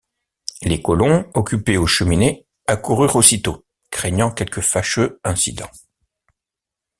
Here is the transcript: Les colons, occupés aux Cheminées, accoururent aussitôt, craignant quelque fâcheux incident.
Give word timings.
Les 0.63 0.81
colons, 0.81 1.29
occupés 1.35 1.77
aux 1.77 1.85
Cheminées, 1.85 2.47
accoururent 2.65 3.17
aussitôt, 3.17 3.67
craignant 3.91 4.31
quelque 4.31 4.59
fâcheux 4.59 5.19
incident. 5.23 5.69